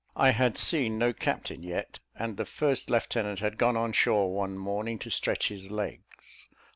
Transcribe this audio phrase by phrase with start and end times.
[0.15, 4.57] I had seen no captain yet, and the first lieutenant had gone on shore one
[4.57, 6.47] morning to stretch his legs.